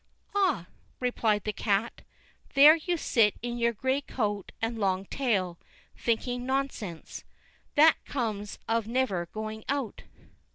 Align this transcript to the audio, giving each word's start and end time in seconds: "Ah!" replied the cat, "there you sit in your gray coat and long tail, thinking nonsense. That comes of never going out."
"Ah!" 0.33 0.65
replied 0.99 1.43
the 1.43 1.53
cat, 1.53 2.01
"there 2.55 2.75
you 2.75 2.97
sit 2.97 3.35
in 3.43 3.59
your 3.59 3.71
gray 3.71 4.01
coat 4.01 4.51
and 4.59 4.79
long 4.79 5.05
tail, 5.05 5.59
thinking 5.95 6.43
nonsense. 6.43 7.23
That 7.75 8.03
comes 8.03 8.57
of 8.67 8.87
never 8.87 9.27
going 9.27 9.63
out." 9.69 10.01